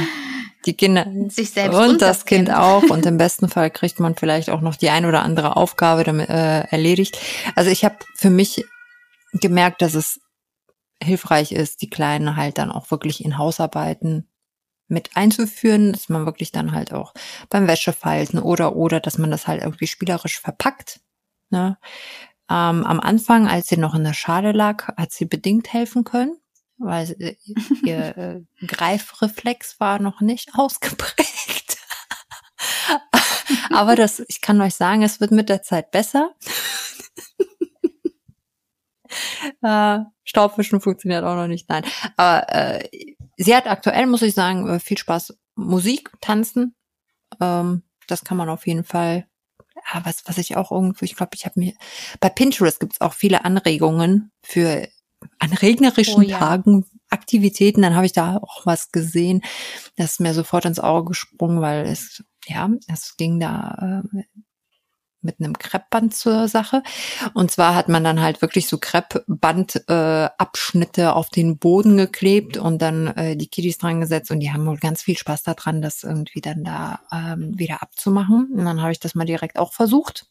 die 0.65 0.74
Kinder 0.74 1.08
sich 1.29 1.51
selbst 1.51 1.77
und, 1.77 1.89
und 1.89 2.01
das, 2.01 2.25
kind, 2.25 2.48
kind, 2.48 2.58
auch 2.58 2.84
und 2.84 3.06
im 3.06 3.18
besten 3.18 3.48
Fall 3.48 3.72
kriegt 3.72 4.01
man 4.01 4.15
vielleicht 4.15 4.50
auch 4.50 4.60
noch 4.60 4.75
die 4.75 4.89
ein 4.89 5.06
oder 5.06 5.24
andere 5.24 5.56
Aufgabe 5.56 6.03
damit, 6.03 6.29
äh, 6.29 6.62
erledigt. 6.63 7.18
Also 7.56 7.72
ich 7.72 7.86
habe 7.86 7.96
für 8.15 8.29
mich 8.29 8.65
gemerkt, 9.33 9.81
dass 9.81 9.93
es 9.93 10.19
hilfreich 11.01 11.51
ist, 11.51 11.81
die 11.81 11.89
Kleinen 11.89 12.36
halt 12.36 12.57
dann 12.57 12.71
auch 12.71 12.91
wirklich 12.91 13.24
in 13.24 13.38
Hausarbeiten 13.38 14.29
mit 14.88 15.15
einzuführen, 15.15 15.93
dass 15.93 16.09
man 16.09 16.25
wirklich 16.25 16.51
dann 16.51 16.71
halt 16.71 16.93
auch 16.93 17.13
beim 17.50 17.67
Wäschefalten 17.67 18.39
oder 18.39 18.75
oder 18.75 19.00
dass 19.00 19.17
man 19.17 19.31
das 19.31 19.48
halt 19.48 19.62
irgendwie 19.62 19.88
spielerisch 19.88 20.39
verpackt. 20.39 21.00
Ne? 21.51 21.77
Ähm, 22.50 22.83
am 22.83 23.00
Anfang, 23.00 23.48
als 23.48 23.67
sie 23.67 23.77
noch 23.77 23.93
in 23.93 24.03
der 24.03 24.13
Schale 24.13 24.51
lag, 24.51 24.88
hat 24.98 25.12
sie 25.12 25.25
bedingt 25.25 25.71
helfen 25.71 26.03
können, 26.03 26.36
weil 26.77 27.15
äh, 27.19 27.36
ihr 27.83 28.17
äh, 28.17 28.65
Greifreflex 28.65 29.79
war 29.79 30.00
noch 30.00 30.21
nicht 30.21 30.51
ausgeprägt. 30.55 31.77
Aber 33.71 33.95
das, 33.95 34.19
ich 34.27 34.41
kann 34.41 34.59
euch 34.62 34.75
sagen, 34.75 35.03
es 35.03 35.19
wird 35.19 35.31
mit 35.31 35.50
der 35.50 35.62
Zeit 35.62 35.91
besser. 35.91 36.33
Äh, 39.62 40.00
Staubwischen 40.24 40.81
funktioniert 40.81 41.24
auch 41.24 41.36
noch 41.36 41.48
nicht, 41.48 41.69
nein. 41.69 41.84
Aber 42.17 42.48
äh, 42.50 42.89
sie 43.38 43.55
hat 43.55 43.67
aktuell, 43.67 44.08
muss 44.08 44.22
ich 44.22 44.34
sagen, 44.34 44.67
äh, 44.67 44.79
viel 44.79 44.98
Spaß. 44.98 45.38
Musik, 45.55 46.12
Tanzen. 46.22 46.75
Ähm, 47.41 47.84
das 48.08 48.24
kann 48.24 48.38
man 48.38 48.50
auf 48.50 48.67
jeden 48.67 48.84
Fall. 48.84 49.27
Ja, 49.93 50.01
was, 50.03 50.24
was 50.25 50.38
ich 50.38 50.58
auch 50.58 50.72
irgendwo, 50.72 51.05
ich 51.05 51.15
glaube, 51.15 51.31
ich 51.36 51.46
habe 51.46 51.60
mir 51.60 51.74
bei 52.19 52.29
Pinterest 52.29 52.79
gibt's 52.79 53.01
auch 53.01 53.13
viele 53.13 53.46
Anregungen 53.46 54.31
für 54.41 54.88
an 55.39 55.53
regnerischen 55.53 56.24
oh, 56.24 56.27
ja. 56.27 56.38
Tagen 56.38 56.86
Aktivitäten. 57.10 57.81
Dann 57.81 57.96
habe 57.96 58.05
ich 58.05 58.13
da 58.13 58.38
auch 58.38 58.65
was 58.65 58.91
gesehen. 58.91 59.41
Das 59.96 60.12
ist 60.12 60.19
mir 60.19 60.34
sofort 60.34 60.65
ins 60.65 60.79
Auge 60.79 61.10
gesprungen, 61.10 61.62
weil 61.62 61.86
es 61.86 62.24
ja, 62.50 62.69
es 62.88 63.15
ging 63.17 63.39
da 63.39 64.01
äh, 64.13 64.24
mit 65.21 65.39
einem 65.39 65.57
Kreppband 65.57 66.15
zur 66.15 66.47
Sache. 66.47 66.83
Und 67.33 67.51
zwar 67.51 67.75
hat 67.75 67.89
man 67.89 68.03
dann 68.03 68.21
halt 68.21 68.41
wirklich 68.41 68.67
so 68.67 68.77
Kreppbandabschnitte 68.77 71.01
äh, 71.01 71.07
auf 71.07 71.29
den 71.29 71.57
Boden 71.57 71.97
geklebt 71.97 72.57
und 72.57 72.81
dann 72.81 73.07
äh, 73.07 73.35
die 73.35 73.47
Kiddies 73.47 73.77
dran 73.77 74.01
gesetzt 74.01 74.31
und 74.31 74.39
die 74.39 74.51
haben 74.51 74.65
wohl 74.65 74.77
ganz 74.77 75.01
viel 75.01 75.17
Spaß 75.17 75.43
daran, 75.43 75.81
das 75.81 76.03
irgendwie 76.03 76.41
dann 76.41 76.63
da 76.63 77.01
ähm, 77.11 77.57
wieder 77.57 77.81
abzumachen. 77.81 78.49
Und 78.53 78.65
dann 78.65 78.81
habe 78.81 78.91
ich 78.91 78.99
das 78.99 79.15
mal 79.15 79.25
direkt 79.25 79.59
auch 79.59 79.73
versucht. 79.73 80.27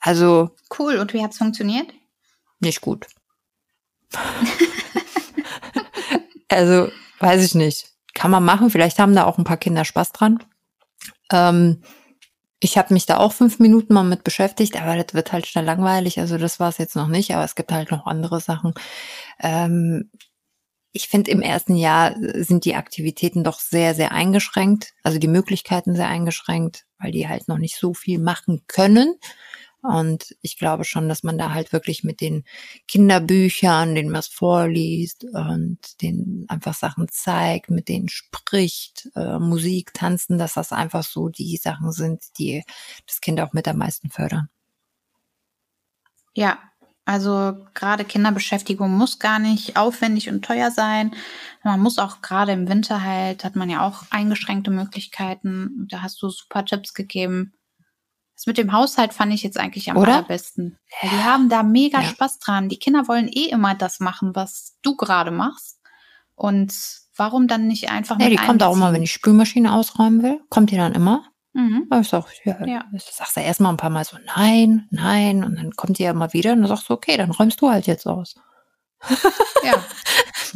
Also. 0.00 0.50
Cool. 0.78 0.96
Und 0.96 1.14
wie 1.14 1.22
hat's 1.22 1.38
funktioniert? 1.38 1.92
Nicht 2.58 2.80
gut. 2.80 3.06
also, 6.48 6.90
weiß 7.20 7.44
ich 7.44 7.54
nicht. 7.54 7.90
Kann 8.14 8.30
man 8.30 8.44
machen. 8.44 8.70
Vielleicht 8.70 8.98
haben 8.98 9.14
da 9.14 9.24
auch 9.24 9.38
ein 9.38 9.44
paar 9.44 9.56
Kinder 9.56 9.84
Spaß 9.84 10.12
dran. 10.12 10.42
Ähm, 11.30 11.82
ich 12.60 12.76
habe 12.76 12.92
mich 12.94 13.06
da 13.06 13.16
auch 13.16 13.32
fünf 13.32 13.58
Minuten 13.58 13.94
mal 13.94 14.04
mit 14.04 14.22
beschäftigt, 14.22 14.80
aber 14.80 15.02
das 15.02 15.14
wird 15.14 15.32
halt 15.32 15.46
schnell 15.46 15.64
langweilig. 15.64 16.20
Also 16.20 16.36
das 16.36 16.60
war 16.60 16.68
es 16.68 16.78
jetzt 16.78 16.94
noch 16.94 17.08
nicht, 17.08 17.34
aber 17.34 17.44
es 17.44 17.54
gibt 17.54 17.72
halt 17.72 17.90
noch 17.90 18.06
andere 18.06 18.40
Sachen. 18.40 18.74
Ähm, 19.40 20.10
ich 20.92 21.08
finde, 21.08 21.30
im 21.30 21.40
ersten 21.40 21.76
Jahr 21.76 22.14
sind 22.34 22.64
die 22.64 22.74
Aktivitäten 22.74 23.44
doch 23.44 23.60
sehr, 23.60 23.94
sehr 23.94 24.12
eingeschränkt. 24.12 24.92
Also 25.02 25.18
die 25.18 25.28
Möglichkeiten 25.28 25.94
sehr 25.94 26.08
eingeschränkt, 26.08 26.84
weil 26.98 27.12
die 27.12 27.28
halt 27.28 27.48
noch 27.48 27.58
nicht 27.58 27.76
so 27.76 27.94
viel 27.94 28.18
machen 28.18 28.62
können. 28.66 29.14
Und 29.82 30.36
ich 30.42 30.58
glaube 30.58 30.84
schon, 30.84 31.08
dass 31.08 31.22
man 31.22 31.38
da 31.38 31.54
halt 31.54 31.72
wirklich 31.72 32.04
mit 32.04 32.20
den 32.20 32.44
Kinderbüchern, 32.86 33.94
denen 33.94 34.10
man 34.10 34.20
es 34.20 34.26
vorliest 34.26 35.24
und 35.24 35.78
den 36.02 36.44
einfach 36.48 36.74
Sachen 36.74 37.08
zeigt, 37.08 37.70
mit 37.70 37.88
denen 37.88 38.08
spricht, 38.08 39.08
äh, 39.14 39.38
Musik, 39.38 39.94
Tanzen, 39.94 40.38
dass 40.38 40.54
das 40.54 40.72
einfach 40.72 41.02
so 41.02 41.28
die 41.28 41.56
Sachen 41.56 41.92
sind, 41.92 42.38
die 42.38 42.62
das 43.06 43.20
Kind 43.20 43.40
auch 43.40 43.52
mit 43.54 43.66
am 43.68 43.78
meisten 43.78 44.10
fördern. 44.10 44.48
Ja, 46.34 46.58
also 47.06 47.56
gerade 47.74 48.04
Kinderbeschäftigung 48.04 48.90
muss 48.90 49.18
gar 49.18 49.38
nicht 49.38 49.76
aufwendig 49.76 50.28
und 50.28 50.44
teuer 50.44 50.70
sein. 50.70 51.12
Man 51.64 51.80
muss 51.80 51.98
auch 51.98 52.20
gerade 52.20 52.52
im 52.52 52.68
Winter 52.68 53.02
halt, 53.02 53.44
hat 53.44 53.56
man 53.56 53.70
ja 53.70 53.86
auch 53.86 54.04
eingeschränkte 54.10 54.70
Möglichkeiten. 54.70 55.88
Da 55.90 56.02
hast 56.02 56.20
du 56.22 56.28
super 56.28 56.64
Tipps 56.64 56.92
gegeben 56.94 57.54
das 58.40 58.46
mit 58.46 58.56
dem 58.56 58.72
Haushalt 58.72 59.12
fand 59.12 59.34
ich 59.34 59.42
jetzt 59.42 59.58
eigentlich 59.58 59.90
am 59.90 59.98
Oder? 59.98 60.14
allerbesten. 60.14 60.78
Ja. 61.02 61.10
Die 61.10 61.24
haben 61.24 61.50
da 61.50 61.62
mega 61.62 62.00
ja. 62.00 62.08
Spaß 62.08 62.38
dran. 62.38 62.70
Die 62.70 62.78
Kinder 62.78 63.06
wollen 63.06 63.28
eh 63.28 63.50
immer 63.50 63.74
das 63.74 64.00
machen, 64.00 64.34
was 64.34 64.78
du 64.80 64.96
gerade 64.96 65.30
machst. 65.30 65.78
Und 66.36 66.72
warum 67.16 67.48
dann 67.48 67.66
nicht 67.66 67.90
einfach 67.90 68.18
Ja, 68.18 68.30
die 68.30 68.36
kommt 68.36 68.62
auch 68.62 68.74
immer, 68.74 68.94
wenn 68.94 69.02
ich 69.02 69.12
Spülmaschine 69.12 69.74
ausräumen 69.74 70.22
will. 70.22 70.40
Kommt 70.48 70.70
die 70.70 70.78
dann 70.78 70.94
immer? 70.94 71.26
Mhm. 71.52 71.86
ich 72.00 72.08
sag, 72.08 72.24
ja, 72.44 72.64
ja. 72.64 72.84
sagst 72.96 73.36
du 73.36 73.40
erstmal 73.42 73.74
ein 73.74 73.76
paar 73.76 73.90
Mal 73.90 74.06
so, 74.06 74.16
nein, 74.34 74.88
nein. 74.90 75.44
Und 75.44 75.56
dann 75.56 75.72
kommt 75.72 75.98
die 75.98 76.04
ja 76.04 76.12
immer 76.12 76.32
wieder 76.32 76.54
und 76.54 76.60
dann 76.60 76.68
sagst 76.68 76.88
du, 76.88 76.94
okay, 76.94 77.18
dann 77.18 77.32
räumst 77.32 77.60
du 77.60 77.68
halt 77.68 77.86
jetzt 77.86 78.06
aus. 78.06 78.36
Ja. 79.62 79.74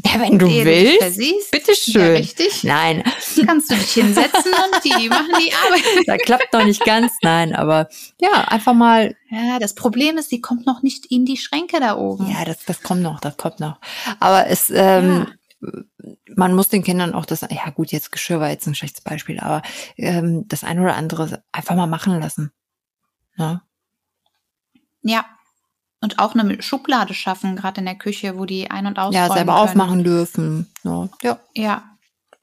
Ja, 0.02 0.20
wenn 0.20 0.38
du 0.38 0.46
willst. 0.48 0.98
Versiehst, 0.98 1.50
bitteschön. 1.50 2.02
Ja, 2.02 2.08
richtig. 2.08 2.64
Nein. 2.64 3.04
Kannst 3.46 3.70
du 3.70 3.74
dich 3.74 3.92
hinsetzen 3.92 4.52
und 4.52 4.84
die 4.84 5.08
machen 5.08 5.32
die 5.38 5.52
Arbeit. 5.52 6.06
Da 6.06 6.16
klappt 6.16 6.52
noch 6.52 6.64
nicht 6.64 6.84
ganz, 6.84 7.12
nein, 7.22 7.54
aber 7.54 7.88
ja, 8.20 8.44
einfach 8.48 8.74
mal. 8.74 9.14
Ja, 9.30 9.58
das 9.58 9.74
Problem 9.74 10.16
ist, 10.16 10.30
sie 10.30 10.40
kommt 10.40 10.66
noch 10.66 10.82
nicht 10.82 11.06
in 11.06 11.24
die 11.24 11.36
Schränke 11.36 11.80
da 11.80 11.96
oben. 11.96 12.30
Ja, 12.30 12.44
das, 12.44 12.64
das 12.64 12.82
kommt 12.82 13.02
noch, 13.02 13.20
das 13.20 13.36
kommt 13.36 13.60
noch. 13.60 13.78
Aber 14.20 14.46
es, 14.48 14.70
ähm, 14.70 15.26
ja. 15.60 15.70
man 16.36 16.54
muss 16.54 16.68
den 16.68 16.82
Kindern 16.82 17.14
auch 17.14 17.26
das, 17.26 17.42
ja 17.42 17.70
gut, 17.70 17.92
jetzt 17.92 18.12
Geschirr 18.12 18.40
war 18.40 18.50
jetzt 18.50 18.66
ein 18.66 18.74
schlechtes 18.74 19.02
Beispiel, 19.02 19.40
aber 19.40 19.62
ähm, 19.96 20.46
das 20.48 20.64
eine 20.64 20.82
oder 20.82 20.96
andere 20.96 21.42
einfach 21.52 21.74
mal 21.74 21.86
machen 21.86 22.20
lassen. 22.20 22.52
Ne? 23.36 23.60
Ja, 25.02 25.26
und 26.04 26.18
auch 26.18 26.34
eine 26.34 26.62
Schublade 26.62 27.14
schaffen, 27.14 27.56
gerade 27.56 27.80
in 27.80 27.86
der 27.86 27.96
Küche, 27.96 28.38
wo 28.38 28.44
die 28.44 28.70
ein- 28.70 28.86
und 28.86 28.98
aus 28.98 29.14
Ja, 29.14 29.26
selber 29.26 29.54
können. 29.54 29.68
aufmachen 29.68 30.04
dürfen. 30.04 30.70
Ja. 30.84 31.08
ja. 31.22 31.40
Ja. 31.54 31.82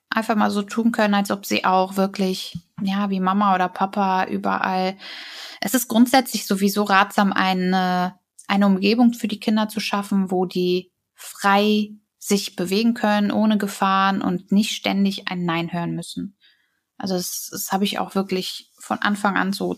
Einfach 0.10 0.36
mal 0.36 0.50
so 0.51 0.63
tun 0.63 0.91
können, 0.91 1.13
als 1.13 1.30
ob 1.32 1.46
sie 1.46 1.63
auch 1.63 1.96
wirklich, 1.96 2.58
ja, 2.82 3.10
wie 3.12 3.20
Mama 3.20 3.56
oder 3.56 3.70
Papa 3.70 4.25
überall. 4.25 4.98
Es 5.62 5.74
ist 5.75 5.88
grundsätzlich 5.88 6.48
sowieso 6.48 6.84
ratsam, 6.84 7.32
eine, 7.32 8.15
eine 8.48 8.65
Umgebung 8.65 9.13
für 9.13 9.27
die 9.27 9.39
Kinder 9.39 9.70
zu 9.70 9.80
schaffen, 9.80 10.32
wo 10.32 10.46
die 10.46 10.91
frei 11.13 11.91
sich 12.18 12.56
bewegen 12.56 12.96
können, 12.96 13.32
ohne 13.32 13.58
Gefahren 13.60 14.22
und 14.22 14.51
nicht 14.51 14.72
ständig 14.72 15.27
ein 15.30 15.46
Nein 15.46 15.72
hören 15.72 15.96
müssen. 15.96 16.36
Also 16.98 17.13
das, 17.13 17.50
das 17.51 17.72
habe 17.72 17.86
ich 17.86 18.00
auch 18.00 18.15
wirklich 18.15 18.72
von 18.80 19.00
Anfang 19.00 19.38
an 19.38 19.53
so 19.53 19.77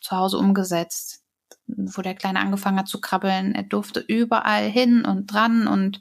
zu 0.00 0.16
Hause 0.16 0.38
umgesetzt 0.38 1.23
wo 1.66 2.02
der 2.02 2.14
Kleine 2.14 2.40
angefangen 2.40 2.78
hat 2.78 2.88
zu 2.88 3.00
krabbeln. 3.00 3.54
Er 3.54 3.62
durfte 3.62 4.00
überall 4.00 4.68
hin 4.70 5.04
und 5.04 5.26
dran 5.26 5.66
und 5.66 6.00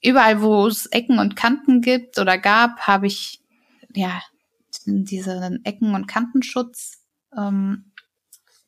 überall, 0.00 0.42
wo 0.42 0.66
es 0.66 0.86
Ecken 0.86 1.18
und 1.18 1.36
Kanten 1.36 1.80
gibt 1.80 2.18
oder 2.18 2.38
gab, 2.38 2.80
habe 2.80 3.06
ich 3.06 3.42
ja 3.94 4.20
diesen 4.86 5.64
Ecken- 5.64 5.94
und 5.94 6.06
Kantenschutz 6.06 7.02
ähm, 7.36 7.92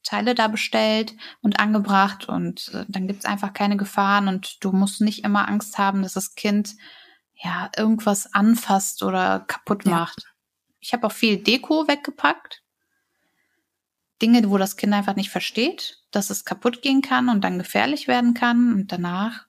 Teile 0.02 0.34
da 0.34 0.48
bestellt 0.48 1.14
und 1.40 1.58
angebracht 1.58 2.28
und 2.28 2.70
äh, 2.74 2.84
dann 2.88 3.08
gibt's 3.08 3.24
einfach 3.24 3.52
keine 3.52 3.76
Gefahren 3.76 4.28
und 4.28 4.62
du 4.62 4.70
musst 4.70 5.00
nicht 5.00 5.24
immer 5.24 5.48
Angst 5.48 5.78
haben, 5.78 6.02
dass 6.02 6.12
das 6.12 6.34
Kind 6.34 6.76
ja 7.34 7.70
irgendwas 7.76 8.32
anfasst 8.32 9.02
oder 9.02 9.40
kaputt 9.40 9.86
macht. 9.86 10.22
Ja. 10.22 10.28
Ich 10.80 10.92
habe 10.92 11.06
auch 11.06 11.12
viel 11.12 11.38
Deko 11.38 11.88
weggepackt, 11.88 12.62
Dinge, 14.22 14.48
wo 14.50 14.58
das 14.58 14.76
Kind 14.76 14.92
einfach 14.92 15.16
nicht 15.16 15.30
versteht, 15.30 15.98
dass 16.10 16.30
es 16.30 16.44
kaputt 16.44 16.82
gehen 16.82 17.02
kann 17.02 17.28
und 17.28 17.42
dann 17.42 17.58
gefährlich 17.58 18.08
werden 18.08 18.34
kann. 18.34 18.72
Und 18.72 18.92
danach 18.92 19.46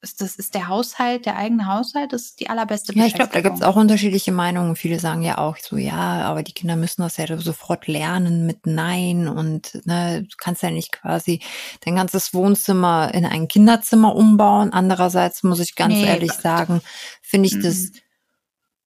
ist 0.00 0.20
das 0.20 0.36
ist 0.36 0.54
der 0.54 0.68
Haushalt, 0.68 1.26
der 1.26 1.36
eigene 1.36 1.66
Haushalt, 1.66 2.12
das 2.12 2.22
ist 2.22 2.40
die 2.40 2.48
allerbeste 2.48 2.94
Ja, 2.94 3.06
ich 3.06 3.14
glaube, 3.14 3.32
da 3.32 3.40
gibt 3.40 3.56
es 3.56 3.62
auch 3.62 3.74
unterschiedliche 3.74 4.30
Meinungen. 4.30 4.76
Viele 4.76 5.00
sagen 5.00 5.22
ja 5.22 5.38
auch 5.38 5.56
so, 5.56 5.76
ja, 5.76 6.22
aber 6.22 6.44
die 6.44 6.52
Kinder 6.52 6.76
müssen 6.76 7.02
das 7.02 7.16
ja 7.16 7.36
sofort 7.38 7.88
lernen 7.88 8.46
mit 8.46 8.66
Nein 8.66 9.26
und 9.26 9.84
ne, 9.86 10.22
du 10.22 10.36
kannst 10.38 10.62
ja 10.62 10.70
nicht 10.70 10.92
quasi 10.92 11.40
dein 11.84 11.96
ganzes 11.96 12.32
Wohnzimmer 12.32 13.12
in 13.12 13.26
ein 13.26 13.48
Kinderzimmer 13.48 14.14
umbauen. 14.14 14.72
Andererseits 14.72 15.42
muss 15.42 15.58
ich 15.58 15.74
ganz 15.74 15.94
nee, 15.94 16.06
ehrlich 16.06 16.32
sagen, 16.32 16.80
finde 17.20 17.48
ich 17.48 17.56
mhm. 17.56 17.62
das 17.62 17.90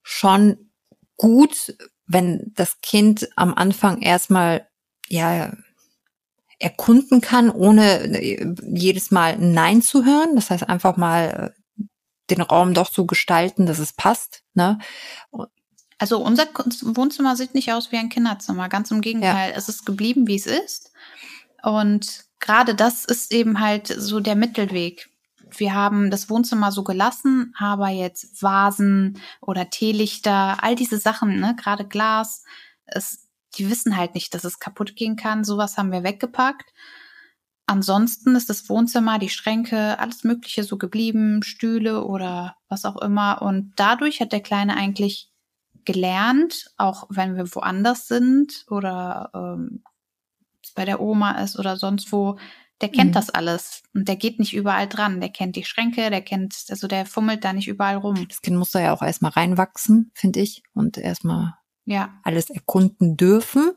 schon 0.02 0.70
gut, 1.18 1.76
wenn 2.06 2.52
das 2.54 2.80
Kind 2.80 3.28
am 3.36 3.52
Anfang 3.54 4.00
erstmal 4.00 4.66
ja, 5.12 5.52
erkunden 6.58 7.20
kann, 7.20 7.50
ohne 7.50 8.00
äh, 8.18 8.54
jedes 8.72 9.10
Mal 9.10 9.36
Nein 9.38 9.82
zu 9.82 10.04
hören. 10.04 10.34
Das 10.36 10.50
heißt, 10.50 10.68
einfach 10.68 10.96
mal 10.96 11.52
äh, 11.78 11.84
den 12.30 12.40
Raum 12.40 12.72
doch 12.72 12.90
so 12.90 13.04
gestalten, 13.04 13.66
dass 13.66 13.78
es 13.78 13.92
passt. 13.92 14.42
Ne? 14.54 14.78
Also 15.98 16.18
unser 16.18 16.46
Wohnzimmer 16.46 17.36
sieht 17.36 17.54
nicht 17.54 17.72
aus 17.72 17.92
wie 17.92 17.98
ein 17.98 18.08
Kinderzimmer, 18.08 18.68
ganz 18.68 18.90
im 18.90 19.00
Gegenteil. 19.00 19.50
Ja. 19.50 19.56
Es 19.56 19.68
ist 19.68 19.84
geblieben, 19.84 20.26
wie 20.26 20.36
es 20.36 20.46
ist. 20.46 20.92
Und 21.62 22.24
gerade 22.40 22.74
das 22.74 23.04
ist 23.04 23.32
eben 23.32 23.60
halt 23.60 23.88
so 23.88 24.20
der 24.20 24.36
Mittelweg. 24.36 25.10
Wir 25.50 25.74
haben 25.74 26.10
das 26.10 26.30
Wohnzimmer 26.30 26.72
so 26.72 26.82
gelassen, 26.82 27.54
aber 27.58 27.88
jetzt 27.88 28.42
Vasen 28.42 29.20
oder 29.42 29.68
Teelichter, 29.68 30.62
all 30.62 30.74
diese 30.74 30.98
Sachen, 30.98 31.40
ne, 31.40 31.54
gerade 31.60 31.86
Glas, 31.86 32.44
es, 32.86 33.21
die 33.56 33.70
wissen 33.70 33.96
halt 33.96 34.14
nicht, 34.14 34.34
dass 34.34 34.44
es 34.44 34.58
kaputt 34.58 34.96
gehen 34.96 35.16
kann. 35.16 35.44
Sowas 35.44 35.76
haben 35.76 35.92
wir 35.92 36.02
weggepackt. 36.02 36.72
Ansonsten 37.66 38.34
ist 38.34 38.50
das 38.50 38.68
Wohnzimmer, 38.68 39.18
die 39.18 39.28
Schränke, 39.28 39.98
alles 39.98 40.24
Mögliche 40.24 40.64
so 40.64 40.76
geblieben, 40.78 41.42
Stühle 41.42 42.04
oder 42.04 42.56
was 42.68 42.84
auch 42.84 43.00
immer. 43.00 43.40
Und 43.42 43.72
dadurch 43.76 44.20
hat 44.20 44.32
der 44.32 44.40
Kleine 44.40 44.76
eigentlich 44.76 45.30
gelernt, 45.84 46.70
auch 46.76 47.06
wenn 47.08 47.36
wir 47.36 47.54
woanders 47.54 48.08
sind 48.08 48.66
oder 48.68 49.30
ähm, 49.34 49.82
bei 50.74 50.84
der 50.84 51.00
Oma 51.00 51.42
ist 51.42 51.58
oder 51.58 51.76
sonst 51.76 52.12
wo, 52.12 52.36
der 52.80 52.88
kennt 52.88 53.10
mhm. 53.10 53.14
das 53.14 53.30
alles 53.30 53.82
und 53.94 54.08
der 54.08 54.16
geht 54.16 54.38
nicht 54.38 54.54
überall 54.54 54.88
dran. 54.88 55.20
Der 55.20 55.30
kennt 55.30 55.54
die 55.54 55.64
Schränke, 55.64 56.10
der 56.10 56.20
kennt, 56.20 56.64
also 56.68 56.88
der 56.88 57.06
fummelt 57.06 57.44
da 57.44 57.52
nicht 57.52 57.68
überall 57.68 57.96
rum. 57.96 58.26
Das 58.28 58.42
Kind 58.42 58.56
muss 58.56 58.72
da 58.72 58.80
ja 58.80 58.92
auch 58.92 59.02
erstmal 59.02 59.30
reinwachsen, 59.30 60.10
finde 60.14 60.40
ich, 60.40 60.62
und 60.74 60.98
erstmal 60.98 61.54
ja. 61.84 62.20
alles 62.22 62.50
erkunden 62.50 63.16
dürfen. 63.16 63.72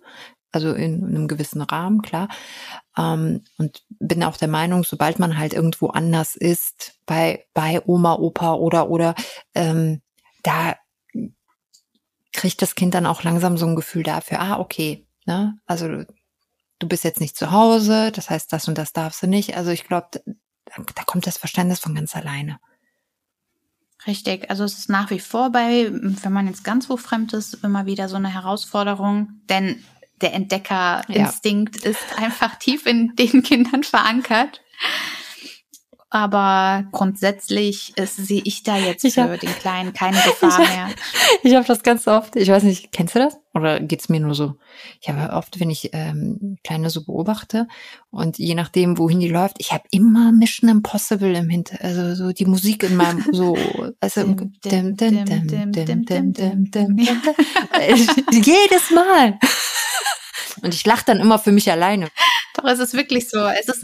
Also 0.51 0.73
in, 0.73 0.99
in 1.01 1.15
einem 1.15 1.27
gewissen 1.27 1.61
Rahmen, 1.61 2.01
klar. 2.01 2.29
Ähm, 2.97 3.43
und 3.57 3.83
bin 3.99 4.23
auch 4.23 4.37
der 4.37 4.47
Meinung, 4.47 4.85
sobald 4.85 5.19
man 5.19 5.37
halt 5.37 5.53
irgendwo 5.53 5.87
anders 5.87 6.37
ist, 6.37 6.93
bei, 7.05 7.45
bei 7.53 7.81
Oma, 7.85 8.15
Opa 8.15 8.53
oder, 8.53 8.89
oder, 8.89 9.15
ähm, 9.53 10.01
da 10.43 10.75
kriegt 12.31 12.61
das 12.61 12.75
Kind 12.75 12.93
dann 12.93 13.05
auch 13.05 13.23
langsam 13.23 13.57
so 13.57 13.65
ein 13.65 13.75
Gefühl 13.75 14.03
dafür, 14.03 14.39
ah, 14.39 14.59
okay, 14.59 15.07
ne? 15.25 15.57
Also 15.65 16.03
du 16.79 16.87
bist 16.87 17.03
jetzt 17.03 17.19
nicht 17.19 17.37
zu 17.37 17.51
Hause, 17.51 18.11
das 18.11 18.29
heißt, 18.29 18.51
das 18.51 18.67
und 18.67 18.77
das 18.77 18.93
darfst 18.93 19.23
du 19.23 19.27
nicht. 19.27 19.57
Also 19.57 19.71
ich 19.71 19.85
glaube, 19.85 20.07
da, 20.13 20.83
da 20.95 21.03
kommt 21.03 21.27
das 21.27 21.37
Verständnis 21.37 21.79
von 21.79 21.95
ganz 21.95 22.15
alleine. 22.15 22.59
Richtig, 24.07 24.49
also 24.49 24.63
es 24.63 24.77
ist 24.77 24.89
nach 24.89 25.09
wie 25.09 25.19
vor 25.19 25.51
bei, 25.51 25.89
wenn 25.91 26.33
man 26.33 26.47
jetzt 26.47 26.63
ganz 26.63 26.89
wo 26.89 26.97
fremd 26.97 27.33
ist, 27.33 27.63
immer 27.63 27.85
wieder 27.85 28.07
so 28.07 28.17
eine 28.17 28.33
Herausforderung, 28.33 29.29
denn 29.49 29.83
der 30.21 30.33
Entdeckerinstinkt 30.33 31.83
ja. 31.83 31.91
ist 31.91 32.17
einfach 32.17 32.55
tief 32.55 32.85
in 32.85 33.15
den 33.15 33.43
Kindern 33.43 33.83
verankert. 33.83 34.61
Aber 36.15 36.85
grundsätzlich 36.93 37.93
sehe 37.97 38.41
ich 38.45 38.63
da 38.63 38.77
jetzt 38.77 39.03
ich 39.03 39.19
hab, 39.19 39.31
für 39.31 39.37
den 39.37 39.53
Kleinen 39.59 39.91
keine 39.91 40.15
Gefahr 40.15 40.61
ich 40.61 40.69
mehr. 40.69 40.87
ich 41.43 41.55
habe 41.55 41.67
das 41.67 41.83
ganz 41.83 42.07
oft, 42.07 42.37
ich 42.37 42.47
weiß 42.47 42.63
nicht, 42.63 42.93
kennst 42.93 43.15
du 43.15 43.19
das? 43.19 43.37
Oder 43.53 43.81
geht's 43.81 44.07
mir 44.07 44.21
nur 44.21 44.33
so? 44.33 44.55
Ich 45.01 45.09
habe 45.09 45.33
oft, 45.33 45.59
wenn 45.59 45.69
ich 45.69 45.89
ähm, 45.91 46.57
Kleine 46.63 46.89
so 46.89 47.03
beobachte 47.03 47.67
und 48.11 48.37
je 48.37 48.55
nachdem, 48.55 48.97
wohin 48.97 49.19
die 49.19 49.27
läuft, 49.27 49.57
ich 49.59 49.73
habe 49.73 49.83
immer 49.91 50.31
Mission 50.31 50.69
Impossible 50.69 51.35
im 51.35 51.49
Hinter, 51.49 51.83
also 51.83 52.15
so 52.15 52.31
die 52.31 52.45
Musik 52.45 52.83
in 52.83 52.95
meinem 52.95 53.25
so, 53.33 53.57
also 53.99 54.21
jedes 58.31 58.91
Mal. 58.91 59.37
Und 60.61 60.73
ich 60.73 60.85
lache 60.85 61.03
dann 61.07 61.19
immer 61.19 61.39
für 61.39 61.51
mich 61.51 61.69
alleine. 61.69 62.07
Doch, 62.55 62.63
es 62.63 62.79
ist 62.79 62.93
wirklich 62.93 63.29
so. 63.29 63.39
Es 63.47 63.67
ist, 63.67 63.83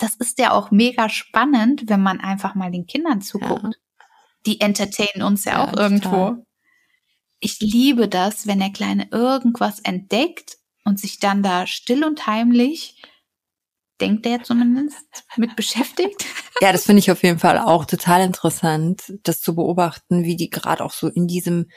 das 0.00 0.16
ist 0.16 0.38
ja 0.38 0.52
auch 0.52 0.70
mega 0.70 1.08
spannend, 1.08 1.84
wenn 1.86 2.02
man 2.02 2.20
einfach 2.20 2.54
mal 2.54 2.70
den 2.70 2.86
Kindern 2.86 3.20
zuguckt. 3.20 3.62
Ja. 3.62 4.06
Die 4.46 4.60
entertainen 4.60 5.22
uns 5.22 5.44
ja, 5.44 5.52
ja 5.52 5.64
auch 5.64 5.76
irgendwo. 5.76 6.10
Total. 6.10 6.46
Ich 7.40 7.60
liebe 7.60 8.08
das, 8.08 8.46
wenn 8.46 8.58
der 8.58 8.72
Kleine 8.72 9.08
irgendwas 9.10 9.80
entdeckt 9.80 10.56
und 10.84 10.98
sich 10.98 11.20
dann 11.20 11.42
da 11.42 11.66
still 11.66 12.04
und 12.04 12.26
heimlich, 12.26 13.02
denkt 14.00 14.26
er 14.26 14.42
zumindest, 14.42 15.24
mit 15.36 15.56
beschäftigt. 15.56 16.24
Ja, 16.60 16.72
das 16.72 16.84
finde 16.84 17.00
ich 17.00 17.10
auf 17.10 17.22
jeden 17.22 17.38
Fall 17.38 17.58
auch 17.58 17.84
total 17.84 18.22
interessant, 18.22 19.12
das 19.22 19.40
zu 19.40 19.54
beobachten, 19.54 20.24
wie 20.24 20.36
die 20.36 20.50
gerade 20.50 20.84
auch 20.84 20.92
so 20.92 21.08
in 21.08 21.26
diesem 21.26 21.70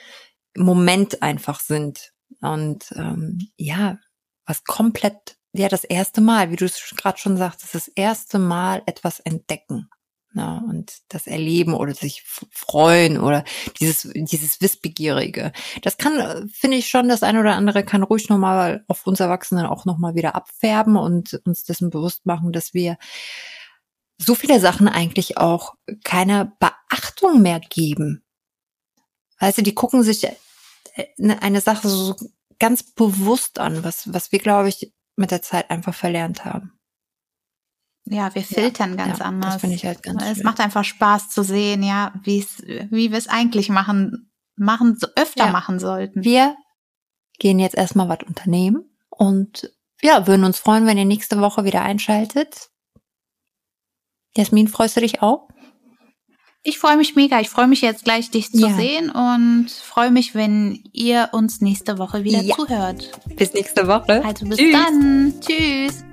Moment 0.55 1.21
einfach 1.21 1.59
sind. 1.59 2.11
Und 2.41 2.91
ähm, 2.95 3.49
ja, 3.57 3.97
was 4.45 4.63
komplett 4.63 5.37
ja 5.53 5.69
das 5.69 5.83
erste 5.83 6.21
Mal, 6.21 6.51
wie 6.51 6.55
du 6.55 6.65
es 6.65 6.93
gerade 6.95 7.17
schon 7.17 7.37
sagst, 7.37 7.73
das 7.73 7.87
erste 7.87 8.39
Mal 8.39 8.83
etwas 8.85 9.19
entdecken. 9.19 9.89
Ja, 10.35 10.61
ne, 10.61 10.67
und 10.67 10.93
das 11.09 11.27
Erleben 11.27 11.75
oder 11.75 11.93
sich 11.93 12.23
freuen 12.51 13.19
oder 13.19 13.43
dieses, 13.79 14.09
dieses 14.15 14.61
Wissbegierige. 14.61 15.51
Das 15.83 15.97
kann, 15.97 16.49
finde 16.49 16.77
ich 16.77 16.89
schon, 16.89 17.07
das 17.07 17.21
eine 17.21 17.39
oder 17.39 17.53
andere 17.53 17.83
kann 17.83 18.01
ruhig 18.01 18.29
nochmal 18.29 18.83
auf 18.87 19.05
uns 19.05 19.19
Erwachsenen 19.19 19.67
auch 19.67 19.85
nochmal 19.85 20.15
wieder 20.15 20.33
abfärben 20.33 20.97
und 20.97 21.39
uns 21.45 21.65
dessen 21.65 21.91
bewusst 21.91 22.25
machen, 22.25 22.51
dass 22.51 22.73
wir 22.73 22.97
so 24.17 24.33
viele 24.33 24.59
Sachen 24.59 24.87
eigentlich 24.87 25.37
auch 25.37 25.75
keine 26.03 26.53
Beachtung 26.59 27.43
mehr 27.43 27.59
geben. 27.59 28.23
Also 29.37 29.61
die 29.61 29.75
gucken 29.75 30.01
sich 30.03 30.23
äh, 30.23 30.35
eine 31.17 31.61
Sache 31.61 31.89
so 31.89 32.15
ganz 32.59 32.83
bewusst 32.83 33.59
an, 33.59 33.83
was, 33.83 34.13
was 34.13 34.31
wir, 34.31 34.39
glaube 34.39 34.69
ich, 34.69 34.92
mit 35.15 35.31
der 35.31 35.41
Zeit 35.41 35.69
einfach 35.69 35.93
verlernt 35.93 36.45
haben. 36.45 36.77
Ja, 38.05 38.33
wir 38.35 38.43
filtern 38.43 38.97
ja, 38.97 39.05
ganz 39.05 39.19
ja, 39.19 39.25
anders. 39.25 39.53
Das 39.53 39.61
finde 39.61 39.75
ich 39.75 39.85
halt 39.85 40.03
ganz 40.03 40.21
Es 40.23 40.35
schön. 40.37 40.43
macht 40.43 40.59
einfach 40.59 40.83
Spaß 40.83 41.29
zu 41.29 41.43
sehen, 41.43 41.83
ja, 41.83 42.13
wie 42.23 42.45
wir 43.11 43.17
es 43.17 43.27
eigentlich 43.27 43.69
machen, 43.69 44.31
machen, 44.55 44.97
öfter 45.15 45.45
ja. 45.45 45.51
machen 45.51 45.79
sollten. 45.79 46.23
Wir 46.23 46.55
gehen 47.39 47.59
jetzt 47.59 47.75
erstmal 47.75 48.09
was 48.09 48.19
unternehmen 48.27 48.89
und 49.09 49.71
ja, 50.01 50.27
würden 50.27 50.43
uns 50.43 50.59
freuen, 50.59 50.85
wenn 50.85 50.97
ihr 50.97 51.05
nächste 51.05 51.39
Woche 51.39 51.63
wieder 51.63 51.81
einschaltet. 51.81 52.69
Jasmin, 54.35 54.67
freust 54.67 54.97
du 54.97 55.01
dich 55.01 55.21
auch? 55.21 55.47
Ich 56.65 56.79
freue 56.79 56.95
mich 56.95 57.15
mega. 57.15 57.41
Ich 57.41 57.49
freue 57.49 57.67
mich 57.67 57.81
jetzt 57.81 58.05
gleich, 58.05 58.31
dich 58.31 58.49
zu 58.49 58.67
ja. 58.67 58.73
sehen 58.73 59.09
und 59.09 59.69
freue 59.69 60.11
mich, 60.11 60.33
wenn 60.33 60.81
ihr 60.93 61.29
uns 61.33 61.59
nächste 61.59 61.97
Woche 61.97 62.23
wieder 62.23 62.41
ja. 62.41 62.55
zuhört. 62.55 63.11
Bis 63.35 63.53
nächste 63.53 63.85
Woche. 63.85 64.23
Also 64.23 64.45
bis 64.45 64.57
Tschüss. 64.57 64.71
dann. 64.71 65.33
Tschüss. 65.41 66.05